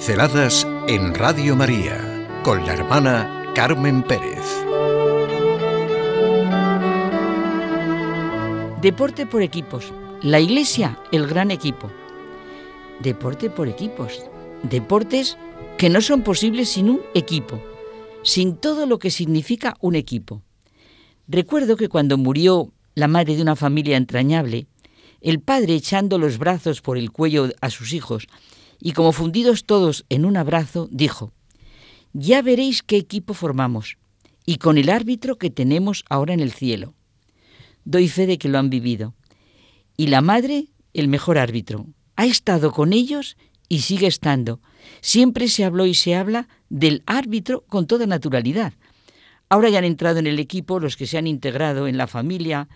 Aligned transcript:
Pinceladas 0.00 0.66
en 0.88 1.14
Radio 1.14 1.54
María 1.54 2.26
con 2.42 2.64
la 2.64 2.72
hermana 2.72 3.52
Carmen 3.54 4.02
Pérez. 4.02 4.46
Deporte 8.80 9.26
por 9.26 9.42
equipos. 9.42 9.92
La 10.22 10.40
iglesia, 10.40 10.98
el 11.12 11.26
gran 11.26 11.50
equipo. 11.50 11.90
Deporte 13.00 13.50
por 13.50 13.68
equipos. 13.68 14.24
Deportes 14.62 15.36
que 15.76 15.90
no 15.90 16.00
son 16.00 16.22
posibles 16.22 16.70
sin 16.70 16.88
un 16.88 17.02
equipo, 17.12 17.62
sin 18.22 18.56
todo 18.56 18.86
lo 18.86 18.98
que 18.98 19.10
significa 19.10 19.76
un 19.80 19.96
equipo. 19.96 20.40
Recuerdo 21.28 21.76
que 21.76 21.90
cuando 21.90 22.16
murió 22.16 22.72
la 22.94 23.06
madre 23.06 23.36
de 23.36 23.42
una 23.42 23.54
familia 23.54 23.98
entrañable, 23.98 24.66
el 25.20 25.40
padre 25.40 25.74
echando 25.74 26.16
los 26.16 26.38
brazos 26.38 26.80
por 26.80 26.96
el 26.96 27.12
cuello 27.12 27.50
a 27.60 27.68
sus 27.68 27.92
hijos 27.92 28.28
y 28.80 28.92
como 28.92 29.12
fundidos 29.12 29.64
todos 29.64 30.04
en 30.08 30.24
un 30.24 30.36
abrazo, 30.36 30.88
dijo, 30.90 31.32
Ya 32.12 32.42
veréis 32.42 32.82
qué 32.82 32.96
equipo 32.96 33.34
formamos, 33.34 33.98
y 34.46 34.56
con 34.56 34.78
el 34.78 34.90
árbitro 34.90 35.38
que 35.38 35.50
tenemos 35.50 36.04
ahora 36.08 36.34
en 36.34 36.40
el 36.40 36.52
cielo. 36.52 36.94
Doy 37.84 38.08
fe 38.08 38.26
de 38.26 38.38
que 38.38 38.48
lo 38.48 38.58
han 38.58 38.70
vivido. 38.70 39.14
Y 39.96 40.08
la 40.08 40.20
madre, 40.22 40.68
el 40.94 41.08
mejor 41.08 41.38
árbitro, 41.38 41.86
ha 42.16 42.26
estado 42.26 42.72
con 42.72 42.92
ellos 42.92 43.36
y 43.68 43.80
sigue 43.80 44.06
estando. 44.06 44.60
Siempre 45.00 45.48
se 45.48 45.64
habló 45.64 45.86
y 45.86 45.94
se 45.94 46.14
habla 46.14 46.48
del 46.68 47.02
árbitro 47.06 47.64
con 47.68 47.86
toda 47.86 48.06
naturalidad. 48.06 48.72
Ahora 49.48 49.68
ya 49.68 49.78
han 49.78 49.84
entrado 49.84 50.18
en 50.18 50.26
el 50.26 50.38
equipo 50.38 50.80
los 50.80 50.96
que 50.96 51.06
se 51.06 51.18
han 51.18 51.26
integrado 51.26 51.86
en 51.86 51.96
la 51.96 52.06
familia, 52.06 52.68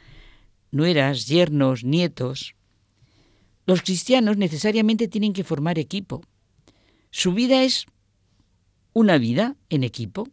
nueras, 0.71 1.27
yernos, 1.27 1.85
nietos. 1.85 2.55
Los 3.67 3.83
cristianos 3.83 4.37
necesariamente 4.37 5.09
tienen 5.09 5.33
que 5.33 5.45
formar 5.45 5.79
equipo. 5.79 6.23
Su 7.11 7.33
vida 7.33 7.63
es 7.63 7.87
una 8.93 9.19
vida 9.19 9.57
en 9.71 9.85
equipo. 9.85 10.29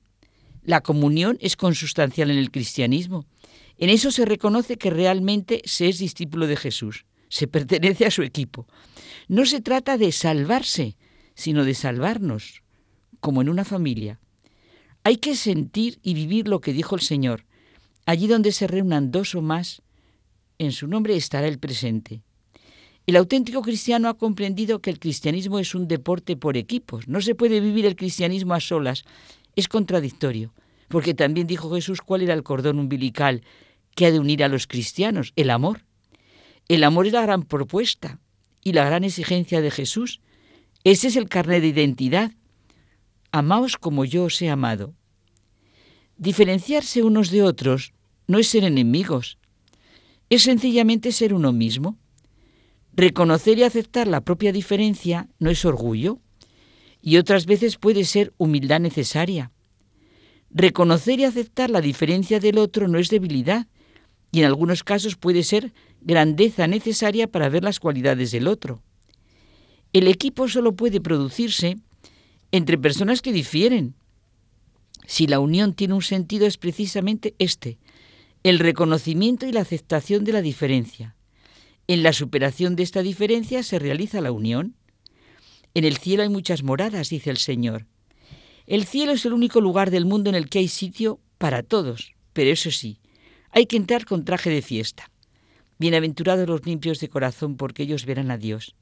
La 0.64 0.82
comunión 0.82 1.38
es 1.42 1.56
consustancial 1.56 2.30
en 2.30 2.38
el 2.38 2.52
cristianismo. 2.52 3.26
En 3.78 3.90
eso 3.90 4.12
se 4.12 4.26
reconoce 4.26 4.78
que 4.78 4.90
realmente 4.90 5.62
se 5.66 5.90
es 5.90 5.98
discípulo 5.98 6.46
de 6.46 6.56
Jesús, 6.56 7.06
se 7.30 7.48
pertenece 7.48 8.06
a 8.06 8.12
su 8.12 8.22
equipo. 8.22 8.68
No 9.28 9.46
se 9.46 9.62
trata 9.62 9.98
de 9.98 10.12
salvarse, 10.12 10.98
sino 11.34 11.66
de 11.66 11.74
salvarnos, 11.74 12.62
como 13.20 13.42
en 13.42 13.50
una 13.50 13.66
familia. 13.66 14.20
Hay 15.04 15.18
que 15.18 15.36
sentir 15.36 16.00
y 16.04 16.14
vivir 16.14 16.48
lo 16.48 16.62
que 16.62 16.74
dijo 16.74 16.96
el 16.96 17.02
Señor. 17.02 17.46
Allí 18.06 18.28
donde 18.28 18.52
se 18.52 18.68
reúnan 18.68 19.10
dos 19.10 19.34
o 19.34 19.42
más, 19.42 19.82
en 20.60 20.72
su 20.72 20.88
nombre 20.88 21.16
estará 21.16 21.48
el 21.48 21.58
presente. 21.58 22.22
El 23.08 23.16
auténtico 23.16 23.62
cristiano 23.62 24.10
ha 24.10 24.18
comprendido 24.18 24.80
que 24.80 24.90
el 24.90 25.00
cristianismo 25.00 25.60
es 25.60 25.74
un 25.74 25.88
deporte 25.88 26.38
por 26.38 26.56
equipos. 26.56 27.08
No 27.08 27.22
se 27.22 27.36
puede 27.36 27.60
vivir 27.60 27.86
el 27.86 27.96
cristianismo 27.96 28.54
a 28.54 28.60
solas. 28.60 29.04
Es 29.56 29.68
contradictorio, 29.68 30.54
porque 30.88 31.14
también 31.14 31.48
dijo 31.48 31.74
Jesús 31.74 32.02
cuál 32.02 32.22
era 32.22 32.34
el 32.34 32.44
cordón 32.44 32.80
umbilical 32.80 33.42
que 33.96 34.06
ha 34.06 34.12
de 34.12 34.20
unir 34.20 34.44
a 34.44 34.48
los 34.48 34.68
cristianos, 34.68 35.34
el 35.36 35.50
amor. 35.50 35.86
El 36.68 36.84
amor 36.84 37.08
es 37.08 37.14
la 37.14 37.24
gran 37.24 37.44
propuesta 37.44 38.20
y 38.64 38.74
la 38.74 38.86
gran 38.86 39.04
exigencia 39.04 39.62
de 39.62 39.72
Jesús. 39.72 40.22
Ese 40.84 41.08
es 41.08 41.16
el 41.16 41.28
carnet 41.28 41.62
de 41.62 41.68
identidad. 41.68 42.32
Amaos 43.32 43.78
como 43.78 44.06
yo 44.06 44.26
os 44.26 44.42
he 44.42 44.50
amado. 44.50 44.94
Diferenciarse 46.18 47.04
unos 47.04 47.32
de 47.32 47.44
otros 47.44 47.94
no 48.28 48.38
es 48.38 48.48
ser 48.48 48.64
enemigos, 48.64 49.38
es 50.30 50.44
sencillamente 50.44 51.12
ser 51.12 51.34
uno 51.34 51.52
mismo. 51.52 51.98
Reconocer 52.94 53.58
y 53.58 53.64
aceptar 53.64 54.08
la 54.08 54.22
propia 54.22 54.52
diferencia 54.52 55.30
no 55.40 55.50
es 55.50 55.64
orgullo 55.64 56.20
y 57.02 57.18
otras 57.18 57.46
veces 57.46 57.78
puede 57.78 58.04
ser 58.04 58.34
humildad 58.38 58.82
necesaria. 58.82 59.52
Reconocer 60.50 61.20
y 61.20 61.24
aceptar 61.24 61.70
la 61.70 61.80
diferencia 61.80 62.40
del 62.40 62.58
otro 62.58 62.88
no 62.90 63.00
es 63.00 63.10
debilidad 63.10 63.68
y 64.32 64.40
en 64.40 64.46
algunos 64.46 64.84
casos 64.84 65.16
puede 65.16 65.44
ser 65.44 65.74
grandeza 66.02 66.68
necesaria 66.68 67.28
para 67.28 67.50
ver 67.50 67.64
las 67.64 67.80
cualidades 67.80 68.32
del 68.32 68.48
otro. 68.48 68.82
El 69.94 70.08
equipo 70.08 70.48
solo 70.50 70.74
puede 70.74 71.00
producirse 71.00 71.78
entre 72.52 72.78
personas 72.78 73.22
que 73.22 73.32
difieren. 73.32 73.96
Si 75.06 75.28
la 75.28 75.40
unión 75.40 75.74
tiene 75.74 75.94
un 75.94 76.02
sentido 76.02 76.46
es 76.46 76.58
precisamente 76.58 77.36
este, 77.40 77.78
el 78.44 78.60
reconocimiento 78.60 79.46
y 79.46 79.54
la 79.54 79.62
aceptación 79.62 80.24
de 80.26 80.34
la 80.34 80.42
diferencia. 80.42 81.16
En 81.92 82.04
la 82.04 82.14
superación 82.14 82.78
de 82.78 82.84
esta 82.84 83.02
diferencia 83.02 83.64
se 83.64 83.78
realiza 83.78 84.22
la 84.22 84.32
unión. 84.32 84.78
En 85.74 85.84
el 85.84 85.98
cielo 85.98 86.24
hay 86.24 86.30
muchas 86.30 86.64
moradas, 86.64 87.10
dice 87.10 87.30
el 87.30 87.36
Señor. 87.36 87.86
El 88.66 88.86
cielo 88.86 89.12
es 89.12 89.26
el 89.26 89.34
único 89.34 89.60
lugar 89.60 89.92
del 89.92 90.06
mundo 90.06 90.30
en 90.30 90.38
el 90.38 90.48
que 90.48 90.60
hay 90.60 90.70
sitio 90.70 91.20
para 91.38 91.64
todos, 91.64 92.14
pero 92.32 92.50
eso 92.50 92.72
sí, 92.72 93.00
hay 93.50 93.66
que 93.66 93.76
entrar 93.76 94.06
con 94.06 94.24
traje 94.24 94.50
de 94.50 94.62
fiesta. 94.62 95.12
Bienaventurados 95.80 96.48
los 96.48 96.66
limpios 96.66 97.02
de 97.02 97.10
corazón, 97.10 97.58
porque 97.58 97.84
ellos 97.84 98.06
verán 98.06 98.32
a 98.32 98.38
Dios. 98.38 98.74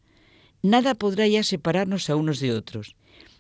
Nada 0.61 0.93
podrá 0.93 1.25
ya 1.25 1.41
separarnos 1.41 2.11
a 2.11 2.15
unos 2.15 2.39
de 2.39 2.53
otros. 2.53 2.95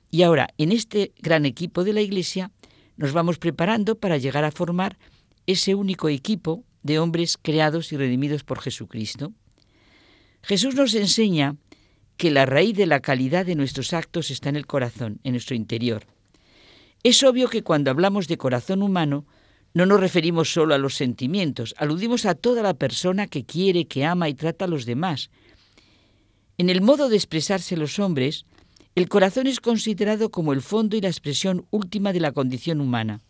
Y 0.09 0.23
ahora, 0.23 0.47
en 0.57 0.71
este 0.71 1.13
gran 1.19 1.45
equipo 1.45 1.83
de 1.83 1.93
la 1.93 2.01
Iglesia, 2.01 2.49
nos 2.97 3.13
vamos 3.13 3.37
preparando 3.37 3.99
para 3.99 4.17
llegar 4.17 4.45
a 4.45 4.51
formar 4.51 4.97
ese 5.45 5.75
único 5.75 6.09
equipo 6.09 6.63
de 6.81 6.97
hombres 6.97 7.37
creados 7.39 7.93
y 7.93 7.97
redimidos 7.97 8.43
por 8.43 8.61
Jesucristo. 8.61 9.31
Jesús 10.41 10.75
nos 10.75 10.93
enseña 10.95 11.55
que 12.17 12.31
la 12.31 12.45
raíz 12.45 12.75
de 12.75 12.85
la 12.85 12.99
calidad 12.99 13.45
de 13.45 13.55
nuestros 13.55 13.93
actos 13.93 14.29
está 14.31 14.49
en 14.49 14.55
el 14.55 14.67
corazón, 14.67 15.19
en 15.23 15.33
nuestro 15.33 15.55
interior. 15.55 16.05
Es 17.03 17.23
obvio 17.23 17.49
que 17.49 17.63
cuando 17.63 17.91
hablamos 17.91 18.27
de 18.27 18.37
corazón 18.37 18.81
humano, 18.81 19.25
no 19.73 19.85
nos 19.85 19.99
referimos 19.99 20.51
solo 20.51 20.73
a 20.73 20.77
los 20.77 20.95
sentimientos, 20.95 21.75
aludimos 21.77 22.25
a 22.25 22.35
toda 22.35 22.61
la 22.61 22.73
persona 22.73 23.27
que 23.27 23.45
quiere, 23.45 23.85
que 23.85 24.03
ama 24.03 24.27
y 24.27 24.33
trata 24.33 24.65
a 24.65 24.67
los 24.67 24.85
demás. 24.85 25.29
En 26.57 26.69
el 26.69 26.81
modo 26.81 27.07
de 27.07 27.15
expresarse 27.15 27.77
los 27.77 27.99
hombres, 27.99 28.45
el 28.95 29.07
corazón 29.07 29.47
es 29.47 29.61
considerado 29.61 30.29
como 30.29 30.51
el 30.51 30.61
fondo 30.61 30.97
y 30.97 31.01
la 31.01 31.07
expresión 31.07 31.65
última 31.69 32.11
de 32.11 32.19
la 32.19 32.33
condición 32.33 32.81
humana. 32.81 33.21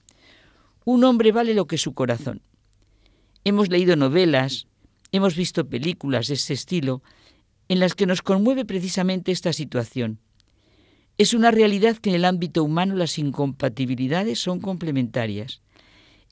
Un 0.86 1.03
hombre 1.03 1.31
vale 1.31 1.53
lo 1.53 1.68
que 1.68 1.78
su 1.78 1.94
corazón. 1.94 2.42
Hemos 3.44 3.69
leído 3.69 3.96
novelas, 3.96 4.66
Hemos 5.12 5.36
visto 5.36 5.68
películas 5.68 6.28
de 6.28 6.36
este 6.36 6.53
estilo 6.53 7.02
en 7.68 7.80
las 7.80 7.96
que 7.96 8.06
nos 8.06 8.22
conmueve 8.22 8.66
precisamente 8.66 9.31
esta 9.31 9.53
situación. 9.53 10.20
Es 11.18 11.34
una 11.34 11.52
realidad 11.52 11.97
que 11.97 12.09
en 12.09 12.16
el 12.16 12.25
ámbito 12.25 12.64
humano 12.64 12.96
las 12.96 13.18
incompatibilidades 13.18 14.40
son 14.40 14.59
complementarias. 14.59 15.62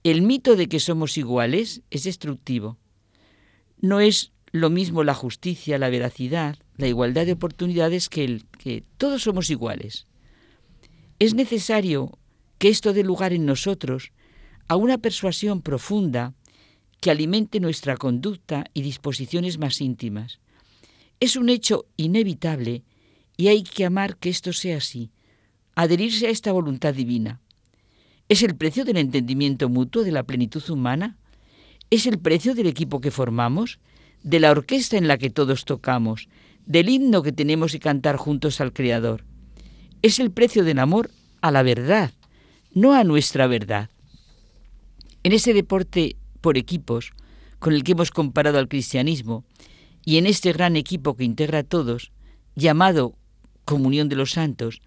El 0.04 0.22
mito 0.22 0.56
de 0.56 0.68
que 0.68 0.80
somos 0.80 1.18
iguales 1.18 1.82
es 1.92 2.04
destructivo. 2.04 2.78
No 3.82 4.00
es 4.00 4.32
lo 4.52 4.70
mismo 4.70 5.04
la 5.04 5.14
justicia, 5.14 5.78
la 5.78 5.90
veracidad, 5.90 6.58
la 6.78 6.88
igualdad 6.88 7.26
de 7.26 7.34
oportunidades 7.34 8.10
que 8.10 8.24
el 8.24 8.46
que 8.46 8.84
todos 8.98 9.24
somos 9.24 9.50
iguales. 9.50 10.08
Es 11.20 11.34
necesario 11.34 12.18
que 12.58 12.70
esto 12.70 12.94
dé 12.94 13.04
lugar 13.04 13.34
en 13.34 13.46
nosotros 13.46 14.12
a 14.68 14.76
una 14.76 14.98
persuasión 14.98 15.62
profunda 15.62 16.34
que 17.00 17.12
alimente 17.12 17.59
nuestra 17.59 17.97
conducta 17.97 18.66
y 18.74 18.81
disposiciones 18.81 19.58
más 19.58 19.81
íntimas. 19.81 20.40
Es 21.19 21.35
un 21.35 21.50
hecho 21.50 21.85
inevitable 21.97 22.84
y 23.38 23.47
hay 23.47 23.63
que 23.63 23.85
amar 23.85 24.18
que 24.18 24.30
esto 24.30 24.53
sea 24.53 24.78
así, 24.78 25.12
adherirse 25.75 26.28
a 26.28 26.31
esta 26.31 26.52
voluntad 26.52 26.94
divina. 26.94 27.40
¿Es 28.30 28.44
el 28.44 28.56
precio 28.56 28.84
del 28.84 28.97
entendimiento 28.97 29.69
mutuo 29.69 30.03
de 30.03 30.12
la 30.12 30.24
plenitud 30.24 30.68
humana? 30.69 31.18
¿Es 31.89 32.06
el 32.07 32.19
precio 32.19 32.56
del 32.56 32.68
equipo 32.68 33.00
que 33.00 33.12
formamos? 33.12 33.80
¿De 34.24 34.39
la 34.39 34.51
orquesta 34.51 34.98
en 34.98 35.07
la 35.07 35.18
que 35.18 35.30
todos 35.30 35.63
tocamos? 35.63 36.27
¿Del 36.66 36.89
himno 36.89 37.24
que 37.24 37.31
tenemos 37.31 37.72
que 37.72 37.80
cantar 37.80 38.18
juntos 38.18 38.60
al 38.60 38.74
Creador? 38.74 39.24
Es 40.01 40.19
el 40.19 40.31
precio 40.31 40.66
del 40.66 40.80
amor 40.80 41.10
a 41.42 41.51
la 41.51 41.63
verdad, 41.63 42.12
no 42.74 42.94
a 42.94 43.06
nuestra 43.06 43.48
verdad. 43.48 43.89
En 45.24 45.31
ese 45.31 45.54
deporte 45.54 46.17
por 46.42 46.57
equipos, 46.57 47.12
con 47.60 47.74
el 47.74 47.84
que 47.84 47.94
hemos 47.94 48.12
comparado 48.12 48.60
al 48.60 48.68
cristianismo, 48.68 49.44
y 50.06 50.18
en 50.18 50.25
este 50.25 50.54
gran 50.54 50.75
equipo 50.75 51.16
que 51.16 51.24
integra 51.24 51.60
a 51.60 51.63
todos, 51.63 52.12
llamado 52.56 53.16
comunión 53.66 54.10
de 54.10 54.16
los 54.16 54.31
santos, 54.31 54.81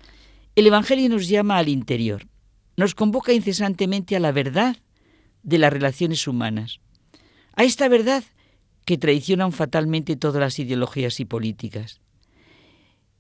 el 0.57 0.67
Evangelio 0.67 1.09
nos 1.09 1.29
llama 1.29 1.59
al 1.59 1.69
interior, 1.69 2.27
nos 2.77 2.95
convoca 2.95 3.33
incesantemente 3.33 4.17
a 4.17 4.21
la 4.21 4.33
verdad 4.33 4.77
de 5.43 5.59
las 5.59 5.73
relaciones 5.73 6.27
humanas, 6.27 6.81
a 7.55 7.65
esta 7.65 7.89
verdad 7.89 8.25
que 8.85 8.99
traicionan 8.99 9.53
fatalmente 9.53 10.17
todas 10.17 10.41
las 10.41 10.59
ideologías 10.59 11.21
y 11.21 11.25
políticas. 11.25 12.01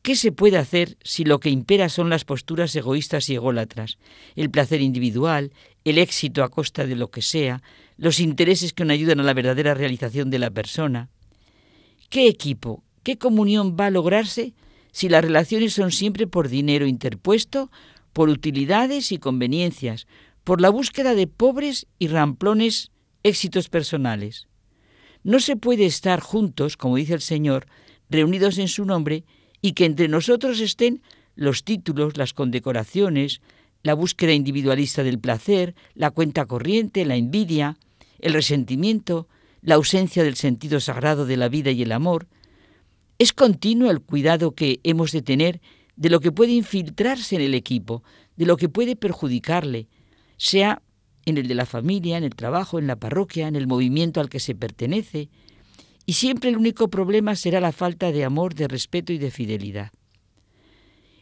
¿Qué 0.02 0.17
se 0.17 0.32
puede 0.32 0.56
hacer 0.56 0.97
si 1.02 1.25
lo 1.25 1.41
que 1.41 1.50
impera 1.50 1.91
son 1.91 2.08
las 2.08 2.25
posturas 2.25 2.75
egoístas 2.75 3.29
y 3.29 3.35
ególatras, 3.35 3.99
el 4.35 4.50
placer 4.50 4.81
individual, 4.81 5.52
el 5.85 5.99
éxito 5.99 6.43
a 6.43 6.49
costa 6.49 6.87
de 6.87 6.97
lo 6.97 7.11
que 7.11 7.20
sea, 7.20 7.62
los 7.99 8.19
intereses 8.19 8.73
que 8.73 8.87
no 8.87 8.94
ayudan 8.94 9.20
a 9.20 9.25
la 9.25 9.35
verdadera 9.35 9.75
realización 9.75 10.31
de 10.31 10.38
la 10.38 10.50
persona? 10.50 11.11
¿Qué 12.08 12.29
equipo, 12.29 12.82
qué 13.02 13.19
comunión 13.19 13.76
va 13.79 13.87
a 13.87 13.91
lograrse 13.91 14.55
si 14.91 15.11
las 15.11 15.23
relaciones 15.23 15.75
son 15.75 15.93
siempre 15.93 16.26
por 16.26 16.49
dinero 16.49 16.87
interpuesto, 16.87 17.70
por 18.14 18.31
utilidades 18.31 19.12
y 19.12 19.19
conveniencias, 19.19 20.06
por 20.44 20.62
la 20.62 20.70
búsqueda 20.70 21.14
de 21.14 21.26
pobres 21.26 21.87
y 21.99 22.08
ramplones 22.08 22.91
éxitos 23.23 23.69
personales. 23.69 24.49
No 25.23 25.41
se 25.41 25.56
puede 25.56 25.85
estar 25.85 26.20
juntos, 26.20 26.79
como 26.79 26.96
dice 26.96 27.12
el 27.12 27.20
Señor, 27.20 27.67
reunidos 28.08 28.56
en 28.56 28.69
su 28.69 28.87
nombre, 28.87 29.25
y 29.62 29.73
que 29.73 29.85
entre 29.85 30.09
nosotros 30.09 30.61
estén 30.61 31.03
los 31.35 31.65
títulos, 31.65 32.17
las 32.17 32.33
condecoraciones, 32.35 33.41
la 33.83 33.95
búsqueda 33.95 34.33
individualista 34.33 35.03
del 35.03 35.19
placer, 35.19 35.75
la 35.95 36.11
cuenta 36.11 36.47
corriente, 36.47 37.05
la 37.05 37.17
envidia, 37.17 37.79
el 38.19 38.35
resentimiento, 38.35 39.29
la 39.62 39.77
ausencia 39.77 40.23
del 40.23 40.37
sentido 40.37 40.81
sagrado 40.81 41.27
de 41.27 41.37
la 41.37 41.49
vida 41.49 41.71
y 41.71 41.83
el 41.83 41.93
amor. 41.93 42.27
Es 43.19 43.33
continuo 43.33 43.91
el 43.91 44.01
cuidado 44.01 44.53
que 44.53 44.81
hemos 44.83 45.12
de 45.12 45.23
tener 45.23 45.61
de 45.97 46.11
lo 46.11 46.21
que 46.21 46.33
puede 46.33 46.53
infiltrarse 46.53 47.37
en 47.37 47.43
el 47.43 47.55
equipo, 47.55 48.03
de 48.37 48.47
lo 48.47 48.56
que 48.56 48.69
puede 48.69 48.97
perjudicarle, 48.97 49.89
sea 50.39 50.83
en 51.27 51.37
el 51.37 51.47
de 51.47 51.55
la 51.55 51.67
familia, 51.67 52.17
en 52.17 52.25
el 52.25 52.35
trabajo, 52.35 52.79
en 52.79 52.87
la 52.87 52.97
parroquia, 52.97 53.49
en 53.49 53.56
el 53.56 53.67
movimiento 53.67 54.21
al 54.21 54.31
que 54.31 54.41
se 54.41 54.55
pertenece, 54.55 55.29
y 56.11 56.15
siempre 56.15 56.51
el 56.51 56.57
único 56.57 56.91
problema 56.91 57.37
será 57.37 57.61
la 57.61 57.71
falta 57.71 58.11
de 58.11 58.25
amor, 58.25 58.57
de 58.57 58.67
respeto 58.67 59.12
y 59.12 59.19
de 59.19 59.31
fidelidad. 59.31 59.93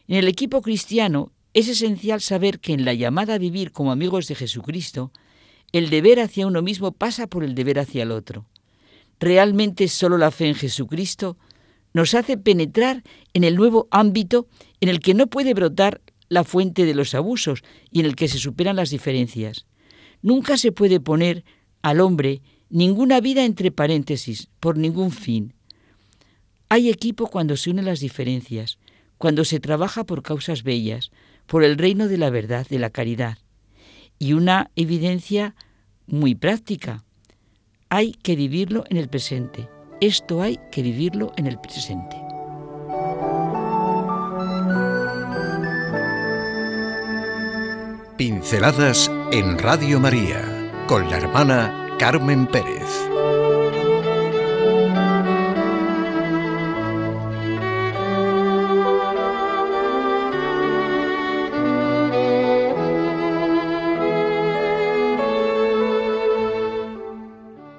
En 0.07 0.15
el 0.15 0.27
equipo 0.27 0.63
cristiano 0.63 1.31
es 1.53 1.67
esencial 1.67 2.21
saber 2.21 2.59
que 2.59 2.73
en 2.73 2.85
la 2.85 2.95
llamada 2.95 3.35
a 3.35 3.37
vivir 3.37 3.71
como 3.71 3.91
amigos 3.91 4.27
de 4.27 4.33
Jesucristo, 4.33 5.11
el 5.73 5.91
deber 5.91 6.19
hacia 6.19 6.47
uno 6.47 6.63
mismo 6.63 6.91
pasa 6.91 7.27
por 7.27 7.43
el 7.43 7.53
deber 7.53 7.77
hacia 7.77 8.01
el 8.01 8.09
otro. 8.09 8.47
Realmente 9.19 9.87
solo 9.89 10.17
la 10.17 10.31
fe 10.31 10.47
en 10.47 10.55
Jesucristo 10.55 11.37
nos 11.93 12.15
hace 12.15 12.37
penetrar 12.37 13.03
en 13.35 13.43
el 13.43 13.57
nuevo 13.57 13.87
ámbito 13.91 14.47
en 14.81 14.89
el 14.89 15.01
que 15.01 15.13
no 15.13 15.27
puede 15.27 15.53
brotar 15.53 16.01
la 16.29 16.43
fuente 16.43 16.85
de 16.85 16.95
los 16.95 17.13
abusos 17.13 17.61
y 17.91 17.99
en 17.99 18.07
el 18.07 18.15
que 18.15 18.27
se 18.27 18.39
superan 18.39 18.77
las 18.77 18.89
diferencias. 18.89 19.67
Nunca 20.23 20.57
se 20.57 20.71
puede 20.71 20.99
poner 20.99 21.45
al 21.83 22.01
hombre 22.01 22.41
ninguna 22.69 23.19
vida 23.19 23.45
entre 23.45 23.71
paréntesis, 23.71 24.47
por 24.59 24.77
ningún 24.77 25.11
fin. 25.11 25.53
Hay 26.69 26.89
equipo 26.89 27.27
cuando 27.27 27.57
se 27.57 27.71
unen 27.71 27.85
las 27.85 27.99
diferencias, 27.99 28.77
cuando 29.17 29.43
se 29.43 29.59
trabaja 29.59 30.03
por 30.03 30.21
causas 30.21 30.63
bellas, 30.63 31.11
por 31.45 31.63
el 31.63 31.77
reino 31.77 32.07
de 32.07 32.17
la 32.17 32.29
verdad, 32.29 32.67
de 32.67 32.79
la 32.79 32.89
caridad. 32.89 33.39
Y 34.19 34.33
una 34.33 34.69
evidencia 34.75 35.55
muy 36.05 36.35
práctica. 36.35 37.03
Hay 37.89 38.11
que 38.11 38.35
vivirlo 38.35 38.83
en 38.89 38.97
el 38.97 39.09
presente. 39.09 39.67
Esto 39.99 40.41
hay 40.41 40.59
que 40.71 40.83
vivirlo 40.83 41.33
en 41.37 41.47
el 41.47 41.59
presente. 41.59 42.15
Pinceladas 48.17 49.09
en 49.31 49.57
Radio 49.57 49.99
María 49.99 50.43
con 50.87 51.09
la 51.09 51.17
hermana 51.17 51.88
Carmen 51.99 52.47
Pérez. 52.47 53.08